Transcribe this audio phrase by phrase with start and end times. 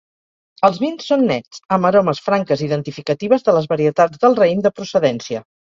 [0.69, 5.51] Els vins són nets, amb aromes franques identificatives de les varietats del raïm de procedència.